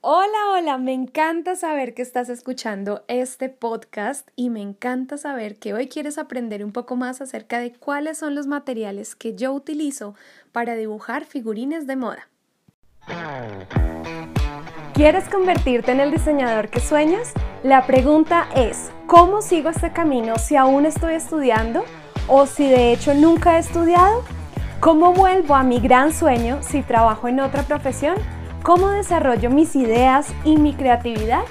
Hola, 0.00 0.38
hola, 0.54 0.78
me 0.78 0.92
encanta 0.92 1.56
saber 1.56 1.92
que 1.92 2.02
estás 2.02 2.28
escuchando 2.28 3.02
este 3.08 3.48
podcast 3.48 4.28
y 4.36 4.48
me 4.48 4.62
encanta 4.62 5.18
saber 5.18 5.56
que 5.56 5.74
hoy 5.74 5.88
quieres 5.88 6.18
aprender 6.18 6.64
un 6.64 6.70
poco 6.70 6.94
más 6.94 7.20
acerca 7.20 7.58
de 7.58 7.72
cuáles 7.72 8.16
son 8.16 8.36
los 8.36 8.46
materiales 8.46 9.16
que 9.16 9.34
yo 9.34 9.52
utilizo 9.52 10.14
para 10.52 10.76
dibujar 10.76 11.24
figurines 11.24 11.88
de 11.88 11.96
moda. 11.96 12.28
¿Quieres 14.94 15.28
convertirte 15.28 15.90
en 15.90 15.98
el 15.98 16.12
diseñador 16.12 16.68
que 16.68 16.78
sueñas? 16.78 17.32
La 17.64 17.84
pregunta 17.84 18.46
es, 18.54 18.92
¿cómo 19.08 19.42
sigo 19.42 19.68
este 19.68 19.92
camino 19.92 20.38
si 20.38 20.54
aún 20.54 20.86
estoy 20.86 21.14
estudiando 21.14 21.84
o 22.28 22.46
si 22.46 22.68
de 22.68 22.92
hecho 22.92 23.14
nunca 23.14 23.56
he 23.56 23.58
estudiado? 23.58 24.22
¿Cómo 24.78 25.12
vuelvo 25.12 25.56
a 25.56 25.64
mi 25.64 25.80
gran 25.80 26.12
sueño 26.12 26.62
si 26.62 26.82
trabajo 26.82 27.26
en 27.26 27.40
otra 27.40 27.64
profesión? 27.64 28.37
¿Cómo 28.62 28.90
desarrollo 28.90 29.50
mis 29.50 29.74
ideas 29.76 30.34
y 30.44 30.56
mi 30.56 30.74
creatividad? 30.74 31.44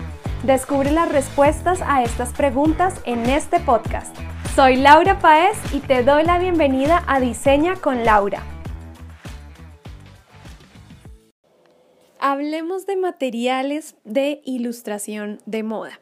Descubre 0.44 0.92
las 0.92 1.12
respuestas 1.12 1.82
a 1.82 2.04
estas 2.04 2.34
preguntas 2.34 3.02
en 3.06 3.28
este 3.28 3.60
podcast. 3.60 4.16
Soy 4.56 4.76
Laura 4.76 5.18
Paez 5.20 5.58
y 5.74 5.80
te 5.80 6.04
doy 6.04 6.26
la 6.26 6.38
bienvenida 6.38 7.04
a 7.08 7.20
Diseña 7.20 7.76
con 7.76 8.04
Laura. 8.04 8.44
Hablemos 12.20 12.86
de 12.86 12.98
materiales 12.98 13.96
de 14.04 14.42
ilustración 14.44 15.40
de 15.46 15.64
moda. 15.64 16.00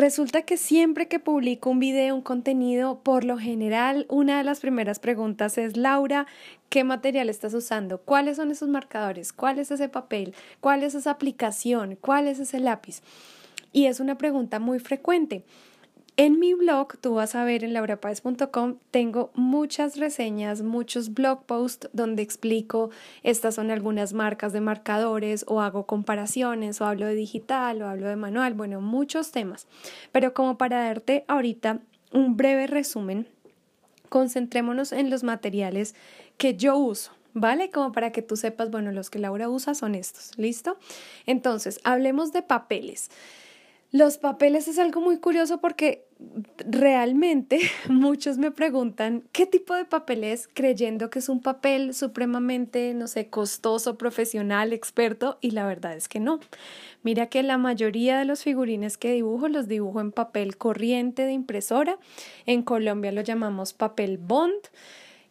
Resulta 0.00 0.40
que 0.40 0.56
siempre 0.56 1.08
que 1.08 1.18
publico 1.18 1.68
un 1.68 1.78
video, 1.78 2.14
un 2.14 2.22
contenido, 2.22 3.00
por 3.00 3.22
lo 3.22 3.36
general, 3.36 4.06
una 4.08 4.38
de 4.38 4.44
las 4.44 4.60
primeras 4.60 4.98
preguntas 4.98 5.58
es, 5.58 5.76
Laura, 5.76 6.26
¿qué 6.70 6.84
material 6.84 7.28
estás 7.28 7.52
usando? 7.52 7.98
¿Cuáles 7.98 8.38
son 8.38 8.50
esos 8.50 8.70
marcadores? 8.70 9.30
¿Cuál 9.34 9.58
es 9.58 9.70
ese 9.70 9.90
papel? 9.90 10.34
¿Cuál 10.60 10.84
es 10.84 10.94
esa 10.94 11.10
aplicación? 11.10 11.98
¿Cuál 12.00 12.28
es 12.28 12.38
ese 12.38 12.60
lápiz? 12.60 13.02
Y 13.74 13.88
es 13.88 14.00
una 14.00 14.16
pregunta 14.16 14.58
muy 14.58 14.78
frecuente. 14.78 15.44
En 16.20 16.38
mi 16.38 16.52
blog, 16.52 16.98
tú 16.98 17.14
vas 17.14 17.34
a 17.34 17.44
ver 17.44 17.64
en 17.64 17.72
laurapaez.com, 17.72 18.76
tengo 18.90 19.30
muchas 19.32 19.96
reseñas, 19.96 20.60
muchos 20.60 21.14
blog 21.14 21.46
posts 21.46 21.88
donde 21.94 22.20
explico 22.20 22.90
estas 23.22 23.54
son 23.54 23.70
algunas 23.70 24.12
marcas 24.12 24.52
de 24.52 24.60
marcadores 24.60 25.46
o 25.48 25.62
hago 25.62 25.86
comparaciones 25.86 26.78
o 26.82 26.84
hablo 26.84 27.06
de 27.06 27.14
digital 27.14 27.80
o 27.80 27.88
hablo 27.88 28.06
de 28.06 28.16
manual, 28.16 28.52
bueno, 28.52 28.82
muchos 28.82 29.32
temas. 29.32 29.66
Pero 30.12 30.34
como 30.34 30.58
para 30.58 30.84
darte 30.84 31.24
ahorita 31.26 31.80
un 32.12 32.36
breve 32.36 32.66
resumen, 32.66 33.26
concentrémonos 34.10 34.92
en 34.92 35.08
los 35.08 35.24
materiales 35.24 35.94
que 36.36 36.54
yo 36.54 36.76
uso. 36.76 37.12
¿Vale? 37.32 37.70
Como 37.70 37.92
para 37.92 38.10
que 38.10 38.22
tú 38.22 38.36
sepas, 38.36 38.70
bueno, 38.72 38.90
los 38.90 39.08
que 39.08 39.20
Laura 39.20 39.48
usa 39.48 39.74
son 39.74 39.94
estos, 39.94 40.36
¿listo? 40.36 40.76
Entonces, 41.26 41.78
hablemos 41.84 42.32
de 42.32 42.42
papeles. 42.42 43.08
Los 43.92 44.18
papeles 44.18 44.68
es 44.68 44.78
algo 44.78 45.00
muy 45.00 45.18
curioso 45.18 45.60
porque 45.60 46.06
realmente 46.58 47.58
muchos 47.88 48.38
me 48.38 48.52
preguntan 48.52 49.24
qué 49.32 49.46
tipo 49.46 49.74
de 49.74 49.84
papel 49.84 50.22
es 50.22 50.48
creyendo 50.52 51.10
que 51.10 51.18
es 51.18 51.28
un 51.28 51.40
papel 51.40 51.92
supremamente, 51.92 52.94
no 52.94 53.08
sé, 53.08 53.26
costoso, 53.28 53.98
profesional, 53.98 54.72
experto 54.72 55.38
y 55.40 55.50
la 55.50 55.66
verdad 55.66 55.96
es 55.96 56.08
que 56.08 56.20
no. 56.20 56.38
Mira 57.02 57.26
que 57.26 57.42
la 57.42 57.58
mayoría 57.58 58.18
de 58.18 58.26
los 58.26 58.44
figurines 58.44 58.96
que 58.96 59.12
dibujo 59.12 59.48
los 59.48 59.66
dibujo 59.66 60.00
en 60.00 60.12
papel 60.12 60.56
corriente 60.56 61.24
de 61.24 61.32
impresora. 61.32 61.98
En 62.46 62.62
Colombia 62.62 63.10
lo 63.10 63.22
llamamos 63.22 63.72
papel 63.72 64.18
bond. 64.18 64.60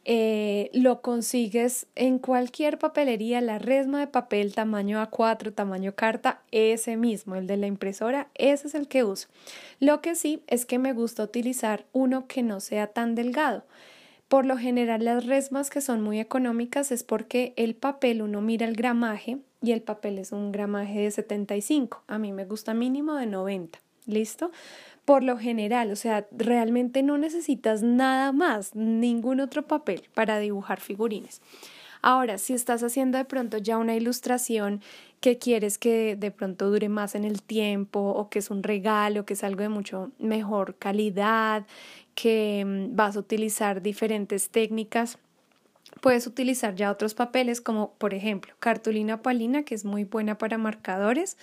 Eh, 0.06 0.72
lo 0.74 1.02
consigues 1.02 1.86
en 1.96 2.20
cualquier 2.20 2.80
papelería, 2.80 3.42
la 3.42 3.60
resma 3.60 4.00
de 4.00 4.08
papel 4.08 4.56
tamaño 4.56 5.02
A4, 5.02 5.54
tamaño 5.54 5.94
carta, 5.94 6.42
ese 6.52 6.98
mismo, 6.98 7.36
el 7.36 7.48
de 7.48 7.58
la 7.58 7.68
impresora, 7.68 8.30
ese 8.34 8.68
es 8.68 8.76
el 8.76 8.88
que 8.88 9.04
uso. 9.04 9.28
Lo 9.80 10.02
que 10.02 10.16
sí 10.16 10.42
es 10.48 10.66
que 10.66 10.80
me 10.80 10.94
gusta 10.94 11.24
utilizar 11.24 11.86
uno 11.92 12.28
que 12.28 12.44
no 12.44 12.60
sea 12.60 12.88
tan 12.88 13.14
delgado. 13.14 13.64
Por 14.30 14.46
lo 14.46 14.58
general 14.58 15.06
las 15.06 15.26
resmas 15.26 15.70
que 15.70 15.82
son 15.82 16.02
muy 16.02 16.20
económicas 16.20 16.92
es 16.92 17.04
porque 17.04 17.54
el 17.56 17.76
papel 17.76 18.22
uno 18.22 18.42
mira 18.42 18.68
el 18.68 18.76
gramaje 18.76 19.40
y 19.62 19.72
el 19.72 19.82
papel 19.82 20.20
es 20.20 20.32
un 20.32 20.52
gramaje 20.52 21.00
de 21.00 21.12
75. 21.12 22.04
A 22.08 22.20
mí 22.20 22.32
me 22.32 22.46
gusta 22.46 22.74
mínimo 22.74 23.16
de 23.16 23.26
90. 23.26 23.80
¿Listo? 24.06 24.52
Por 25.10 25.24
lo 25.24 25.40
general, 25.40 25.92
o 25.92 25.96
sea, 25.96 26.28
realmente 26.30 27.02
no 27.02 27.18
necesitas 27.18 27.82
nada 27.82 28.32
más, 28.32 28.76
ningún 28.76 29.40
otro 29.40 29.66
papel 29.66 30.04
para 30.14 30.38
dibujar 30.38 30.80
figurines. 30.80 31.42
Ahora, 32.04 32.38
si 32.38 32.54
estás 32.54 32.84
haciendo 32.84 33.18
de 33.18 33.26
pronto 33.26 33.58
ya 33.58 33.80
una 33.80 33.96
ilustración 33.96 34.84
que 35.20 35.40
quieres 35.40 35.80
que 35.80 36.16
de 36.16 36.30
pronto 36.30 36.70
dure 36.70 36.90
más 36.90 37.16
en 37.16 37.26
el 37.26 37.42
tiempo 37.42 38.00
o 38.00 38.30
que 38.30 38.38
es 38.38 38.52
un 38.52 38.62
regalo, 38.62 39.26
que 39.26 39.34
es 39.34 39.44
algo 39.44 39.64
de 39.64 39.70
mucho 39.70 40.12
mejor 40.20 40.76
calidad, 40.76 41.66
que 42.14 42.64
mm, 42.64 42.96
vas 42.96 43.16
a 43.16 43.22
utilizar 43.22 43.82
diferentes 43.82 44.52
técnicas, 44.52 45.18
puedes 46.02 46.28
utilizar 46.28 46.76
ya 46.76 46.92
otros 46.92 47.16
papeles 47.16 47.62
como 47.62 47.94
por 47.94 48.14
ejemplo 48.14 48.54
cartulina 48.60 49.24
palina 49.24 49.64
que 49.64 49.74
es 49.74 49.86
muy 49.86 50.04
buena 50.04 50.38
para 50.38 50.60
marcadores 50.60 51.36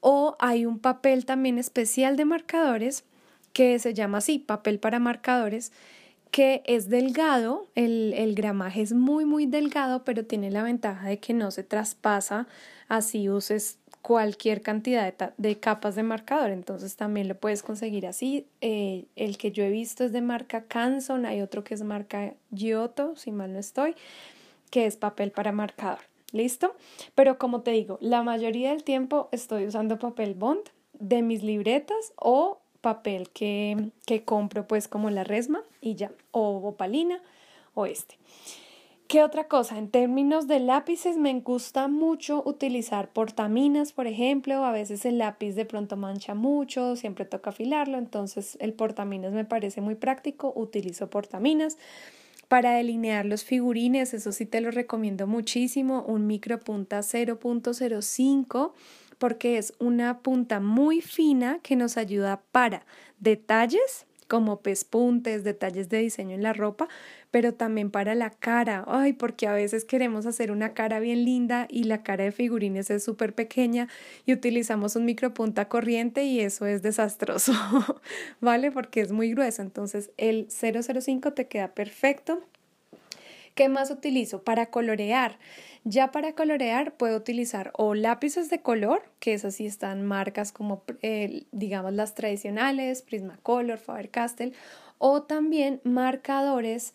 o 0.00 0.36
hay 0.38 0.66
un 0.66 0.78
papel 0.78 1.24
también 1.24 1.58
especial 1.58 2.16
de 2.16 2.24
marcadores 2.24 3.04
que 3.52 3.78
se 3.78 3.94
llama 3.94 4.18
así, 4.18 4.38
papel 4.38 4.78
para 4.78 4.98
marcadores, 4.98 5.72
que 6.30 6.62
es 6.66 6.88
delgado, 6.88 7.66
el, 7.74 8.12
el, 8.14 8.34
gramaje 8.34 8.82
es 8.82 8.92
muy 8.92 9.24
muy 9.24 9.46
delgado, 9.46 10.04
pero 10.04 10.24
tiene 10.26 10.50
la 10.50 10.62
ventaja 10.62 11.08
de 11.08 11.18
que 11.18 11.32
no 11.32 11.50
se 11.50 11.64
traspasa 11.64 12.46
así 12.88 13.30
uses 13.30 13.78
cualquier 14.02 14.62
cantidad 14.62 15.12
de, 15.36 15.60
capas 15.60 15.94
de 15.94 16.02
marcador, 16.02 16.50
entonces 16.50 16.96
también 16.96 17.28
lo 17.28 17.34
puedes 17.34 17.62
conseguir 17.62 18.06
así. 18.06 18.46
Eh, 18.60 19.06
el 19.16 19.36
que 19.36 19.52
yo 19.52 19.64
he 19.64 19.70
visto 19.70 20.04
es 20.04 20.12
de 20.12 20.22
marca 20.22 20.64
Canson, 20.64 21.26
hay 21.26 21.42
otro 21.42 21.62
que 21.62 21.74
es 21.74 21.82
marca 21.82 22.32
Giotto, 22.50 23.16
si 23.16 23.32
mal 23.32 23.52
no 23.52 23.58
estoy, 23.58 23.94
que 24.70 24.86
es 24.86 24.96
papel 24.96 25.30
para 25.30 25.52
marcador. 25.52 26.07
¿Listo? 26.32 26.74
Pero 27.14 27.38
como 27.38 27.62
te 27.62 27.70
digo, 27.70 27.98
la 28.00 28.22
mayoría 28.22 28.70
del 28.70 28.84
tiempo 28.84 29.28
estoy 29.32 29.66
usando 29.66 29.98
papel 29.98 30.34
bond 30.34 30.62
de 30.92 31.22
mis 31.22 31.42
libretas 31.42 32.12
o 32.16 32.58
papel 32.80 33.30
que, 33.30 33.90
que 34.06 34.24
compro 34.24 34.66
pues 34.66 34.88
como 34.88 35.10
la 35.10 35.24
resma 35.24 35.62
y 35.80 35.94
ya, 35.94 36.12
o 36.30 36.56
opalina 36.58 37.22
o 37.74 37.86
este. 37.86 38.18
¿Qué 39.08 39.22
otra 39.22 39.48
cosa? 39.48 39.78
En 39.78 39.88
términos 39.88 40.48
de 40.48 40.60
lápices 40.60 41.16
me 41.16 41.32
gusta 41.40 41.88
mucho 41.88 42.42
utilizar 42.44 43.08
portaminas, 43.08 43.94
por 43.94 44.06
ejemplo. 44.06 44.66
A 44.66 44.70
veces 44.70 45.06
el 45.06 45.16
lápiz 45.16 45.54
de 45.54 45.64
pronto 45.64 45.96
mancha 45.96 46.34
mucho, 46.34 46.94
siempre 46.94 47.24
toca 47.24 47.48
afilarlo, 47.48 47.96
entonces 47.96 48.58
el 48.60 48.74
portaminas 48.74 49.32
me 49.32 49.46
parece 49.46 49.80
muy 49.80 49.94
práctico, 49.94 50.52
utilizo 50.54 51.08
portaminas. 51.08 51.78
Para 52.48 52.72
delinear 52.72 53.26
los 53.26 53.44
figurines, 53.44 54.14
eso 54.14 54.32
sí 54.32 54.46
te 54.46 54.60
lo 54.62 54.70
recomiendo 54.70 55.26
muchísimo, 55.26 56.02
un 56.02 56.26
micro 56.26 56.58
punta 56.58 57.00
0.05 57.00 58.72
porque 59.18 59.58
es 59.58 59.74
una 59.78 60.20
punta 60.20 60.60
muy 60.60 61.02
fina 61.02 61.58
que 61.62 61.76
nos 61.76 61.96
ayuda 61.96 62.42
para 62.52 62.86
detalles 63.18 64.07
como 64.28 64.60
pespuntes, 64.60 65.42
detalles 65.42 65.88
de 65.88 65.98
diseño 65.98 66.34
en 66.34 66.42
la 66.42 66.52
ropa, 66.52 66.88
pero 67.30 67.54
también 67.54 67.90
para 67.90 68.14
la 68.14 68.30
cara. 68.30 68.84
Ay, 68.86 69.14
porque 69.14 69.46
a 69.46 69.52
veces 69.52 69.84
queremos 69.84 70.26
hacer 70.26 70.52
una 70.52 70.74
cara 70.74 71.00
bien 71.00 71.24
linda 71.24 71.66
y 71.70 71.84
la 71.84 72.02
cara 72.02 72.24
de 72.24 72.32
figurines 72.32 72.90
es 72.90 73.02
súper 73.02 73.34
pequeña 73.34 73.88
y 74.26 74.32
utilizamos 74.32 74.96
un 74.96 75.04
micropunta 75.04 75.68
corriente 75.68 76.24
y 76.24 76.40
eso 76.40 76.66
es 76.66 76.82
desastroso, 76.82 77.52
¿vale? 78.40 78.70
Porque 78.70 79.00
es 79.00 79.12
muy 79.12 79.30
grueso. 79.30 79.62
Entonces 79.62 80.10
el 80.16 80.48
005 80.50 81.32
te 81.32 81.48
queda 81.48 81.74
perfecto. 81.74 82.42
¿Qué 83.58 83.68
más 83.68 83.90
utilizo? 83.90 84.44
Para 84.44 84.66
colorear. 84.66 85.40
Ya 85.82 86.12
para 86.12 86.36
colorear 86.36 86.96
puedo 86.96 87.16
utilizar 87.16 87.72
o 87.76 87.94
lápices 87.94 88.50
de 88.50 88.62
color, 88.62 89.02
que 89.18 89.34
es 89.34 89.44
así 89.44 89.66
están 89.66 90.04
marcas 90.04 90.52
como 90.52 90.84
eh, 91.02 91.42
digamos 91.50 91.92
las 91.92 92.14
tradicionales, 92.14 93.02
Prismacolor, 93.02 93.78
Faber-Castell, 93.78 94.54
o 94.98 95.24
también 95.24 95.80
marcadores 95.82 96.94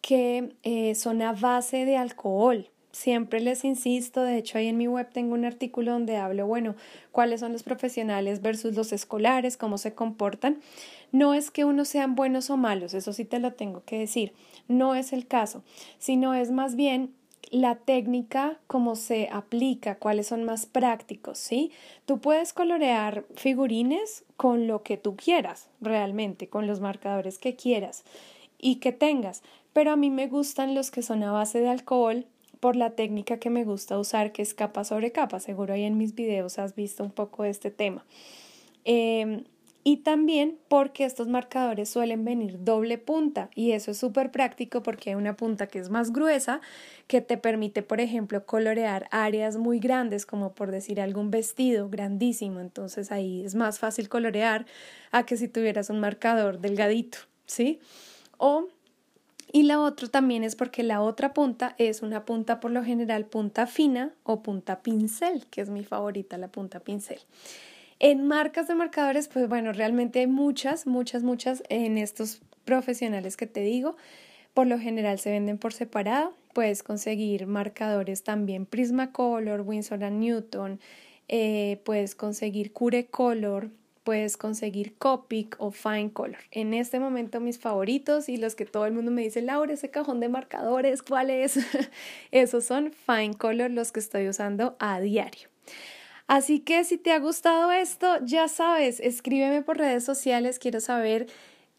que 0.00 0.54
eh, 0.62 0.94
son 0.94 1.22
a 1.22 1.32
base 1.32 1.84
de 1.84 1.96
alcohol. 1.96 2.70
Siempre 2.96 3.40
les 3.40 3.62
insisto, 3.66 4.22
de 4.22 4.38
hecho 4.38 4.56
ahí 4.56 4.68
en 4.68 4.78
mi 4.78 4.88
web 4.88 5.10
tengo 5.12 5.34
un 5.34 5.44
artículo 5.44 5.92
donde 5.92 6.16
hablo, 6.16 6.46
bueno, 6.46 6.76
cuáles 7.12 7.40
son 7.40 7.52
los 7.52 7.62
profesionales 7.62 8.40
versus 8.40 8.74
los 8.74 8.90
escolares, 8.90 9.58
cómo 9.58 9.76
se 9.76 9.92
comportan. 9.94 10.62
No 11.12 11.34
es 11.34 11.50
que 11.50 11.66
unos 11.66 11.88
sean 11.88 12.14
buenos 12.14 12.48
o 12.48 12.56
malos, 12.56 12.94
eso 12.94 13.12
sí 13.12 13.26
te 13.26 13.38
lo 13.38 13.52
tengo 13.52 13.84
que 13.84 13.98
decir, 13.98 14.32
no 14.66 14.94
es 14.94 15.12
el 15.12 15.26
caso, 15.26 15.62
sino 15.98 16.32
es 16.32 16.50
más 16.50 16.74
bien 16.74 17.12
la 17.50 17.74
técnica, 17.74 18.58
cómo 18.66 18.96
se 18.96 19.28
aplica, 19.30 19.96
cuáles 19.96 20.28
son 20.28 20.44
más 20.44 20.64
prácticos, 20.64 21.36
¿sí? 21.36 21.72
Tú 22.06 22.18
puedes 22.18 22.54
colorear 22.54 23.26
figurines 23.34 24.24
con 24.38 24.66
lo 24.66 24.82
que 24.82 24.96
tú 24.96 25.16
quieras, 25.16 25.68
realmente, 25.82 26.48
con 26.48 26.66
los 26.66 26.80
marcadores 26.80 27.38
que 27.38 27.56
quieras 27.56 28.04
y 28.58 28.76
que 28.76 28.92
tengas, 28.92 29.42
pero 29.74 29.90
a 29.90 29.96
mí 29.96 30.08
me 30.08 30.28
gustan 30.28 30.74
los 30.74 30.90
que 30.90 31.02
son 31.02 31.22
a 31.24 31.30
base 31.30 31.60
de 31.60 31.68
alcohol 31.68 32.24
por 32.60 32.76
la 32.76 32.90
técnica 32.90 33.38
que 33.38 33.50
me 33.50 33.64
gusta 33.64 33.98
usar, 33.98 34.32
que 34.32 34.42
es 34.42 34.54
capa 34.54 34.84
sobre 34.84 35.12
capa. 35.12 35.40
Seguro 35.40 35.74
ahí 35.74 35.84
en 35.84 35.98
mis 35.98 36.14
videos 36.14 36.58
has 36.58 36.74
visto 36.74 37.04
un 37.04 37.10
poco 37.10 37.42
de 37.42 37.50
este 37.50 37.70
tema. 37.70 38.04
Em, 38.84 39.44
y 39.88 39.98
también 39.98 40.58
porque 40.66 41.04
estos 41.04 41.28
marcadores 41.28 41.88
suelen 41.88 42.24
venir 42.24 42.64
doble 42.64 42.98
punta 42.98 43.50
y 43.54 43.70
eso 43.70 43.92
es 43.92 43.98
súper 43.98 44.32
práctico 44.32 44.82
porque 44.82 45.10
hay 45.10 45.14
una 45.14 45.36
punta 45.36 45.68
que 45.68 45.78
es 45.78 45.90
más 45.90 46.12
gruesa 46.12 46.60
que 47.06 47.20
te 47.20 47.36
permite, 47.36 47.82
por 47.82 48.00
ejemplo, 48.00 48.44
colorear 48.46 49.06
áreas 49.12 49.56
muy 49.56 49.78
grandes 49.78 50.26
como 50.26 50.54
por 50.54 50.72
decir 50.72 51.00
algún 51.00 51.30
vestido 51.30 51.88
grandísimo. 51.88 52.58
Entonces 52.58 53.12
ahí 53.12 53.44
es 53.44 53.54
más 53.54 53.78
fácil 53.78 54.08
colorear 54.08 54.66
a 55.12 55.24
que 55.24 55.36
si 55.36 55.46
tuvieras 55.46 55.88
un 55.88 56.00
marcador 56.00 56.58
delgadito, 56.58 57.18
¿sí? 57.46 57.78
O 58.38 58.66
y 59.56 59.62
la 59.62 59.80
otra 59.80 60.06
también 60.08 60.44
es 60.44 60.54
porque 60.54 60.82
la 60.82 61.00
otra 61.00 61.32
punta 61.32 61.74
es 61.78 62.02
una 62.02 62.26
punta 62.26 62.60
por 62.60 62.70
lo 62.70 62.84
general 62.84 63.24
punta 63.24 63.66
fina 63.66 64.12
o 64.22 64.42
punta 64.42 64.82
pincel, 64.82 65.46
que 65.46 65.62
es 65.62 65.70
mi 65.70 65.82
favorita, 65.82 66.36
la 66.36 66.48
punta 66.48 66.80
pincel. 66.80 67.20
En 67.98 68.26
marcas 68.26 68.68
de 68.68 68.74
marcadores, 68.74 69.28
pues 69.28 69.48
bueno, 69.48 69.72
realmente 69.72 70.20
hay 70.20 70.26
muchas, 70.26 70.86
muchas, 70.86 71.22
muchas 71.22 71.62
en 71.70 71.96
estos 71.96 72.42
profesionales 72.66 73.38
que 73.38 73.46
te 73.46 73.62
digo. 73.62 73.96
Por 74.52 74.66
lo 74.66 74.78
general 74.78 75.18
se 75.20 75.30
venden 75.30 75.56
por 75.56 75.72
separado. 75.72 76.34
Puedes 76.52 76.82
conseguir 76.82 77.46
marcadores 77.46 78.24
también 78.24 78.66
Prismacolor, 78.66 79.62
Winsor 79.62 80.00
Newton, 80.00 80.80
eh, 81.28 81.80
puedes 81.86 82.14
conseguir 82.14 82.74
Cure 82.74 83.06
Color, 83.06 83.70
puedes 84.06 84.36
conseguir 84.36 84.96
Copic 84.98 85.56
o 85.58 85.72
Fine 85.72 86.12
Color. 86.12 86.38
En 86.52 86.74
este 86.74 87.00
momento 87.00 87.40
mis 87.40 87.58
favoritos 87.58 88.28
y 88.28 88.36
los 88.36 88.54
que 88.54 88.64
todo 88.64 88.86
el 88.86 88.92
mundo 88.92 89.10
me 89.10 89.22
dice, 89.22 89.42
Laura, 89.42 89.74
ese 89.74 89.90
cajón 89.90 90.20
de 90.20 90.28
marcadores, 90.28 91.02
¿cuál 91.02 91.28
es? 91.28 91.58
Esos 92.30 92.64
son 92.64 92.92
Fine 92.92 93.34
Color 93.34 93.72
los 93.72 93.90
que 93.90 93.98
estoy 93.98 94.28
usando 94.28 94.76
a 94.78 95.00
diario. 95.00 95.48
Así 96.28 96.60
que 96.60 96.84
si 96.84 96.98
te 96.98 97.10
ha 97.10 97.18
gustado 97.18 97.72
esto, 97.72 98.24
ya 98.24 98.46
sabes, 98.46 99.00
escríbeme 99.00 99.62
por 99.62 99.78
redes 99.78 100.04
sociales, 100.04 100.60
quiero 100.60 100.80
saber 100.80 101.26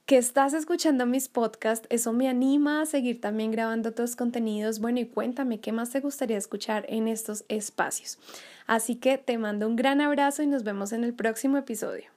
que 0.06 0.18
estás 0.18 0.54
escuchando 0.54 1.06
mis 1.06 1.30
podcasts, 1.30 1.88
eso 1.90 2.12
me 2.12 2.28
anima 2.28 2.82
a 2.82 2.86
seguir 2.86 3.22
también 3.22 3.52
grabando 3.52 3.90
otros 3.90 4.18
contenidos. 4.18 4.80
Bueno, 4.80 5.00
y 5.00 5.06
cuéntame 5.06 5.62
qué 5.62 5.72
más 5.72 5.92
te 5.92 6.02
gustaría 6.02 6.38
escuchar 6.38 6.86
en 6.90 7.08
estos 7.08 7.46
espacios. 7.48 8.20
Así 8.68 8.96
que 8.96 9.18
te 9.18 9.38
mando 9.38 9.66
un 9.66 9.78
gran 9.78 10.02
abrazo 10.02 10.44
y 10.44 10.48
nos 10.48 10.64
vemos 10.64 10.92
en 10.92 11.06
el 11.06 11.14
próximo 11.14 11.58
episodio. 11.58 12.17